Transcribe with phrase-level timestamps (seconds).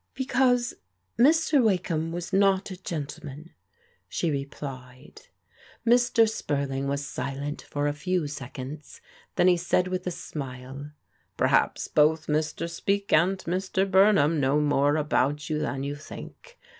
[0.15, 0.73] "Because
[1.19, 1.63] Mr.
[1.63, 3.53] Wakeham was not a gentleman,"
[4.09, 5.27] she replied.
[5.85, 6.27] Mr.
[6.27, 8.99] Spurling was silent for a few seconds,
[9.35, 10.89] then he said with a smile:
[11.37, 12.67] "Perhaps both Mr.
[12.67, 13.85] Speke and Mr.
[13.87, 16.57] Bumham know more about you than you think.